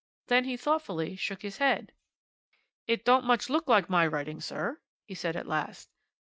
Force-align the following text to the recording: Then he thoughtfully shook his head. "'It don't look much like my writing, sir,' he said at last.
Then 0.29 0.45
he 0.45 0.57
thoughtfully 0.57 1.15
shook 1.15 1.43
his 1.43 1.57
head. 1.59 1.91
"'It 2.87 3.05
don't 3.05 3.23
look 3.25 3.27
much 3.27 3.49
like 3.67 3.87
my 3.87 4.07
writing, 4.07 4.41
sir,' 4.41 4.81
he 5.05 5.13
said 5.13 5.35
at 5.35 5.45
last. 5.45 5.91